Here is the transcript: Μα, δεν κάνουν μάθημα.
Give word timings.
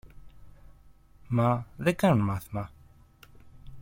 Μα, 1.27 1.65
δεν 1.77 1.95
κάνουν 1.95 2.23
μάθημα. 2.25 2.71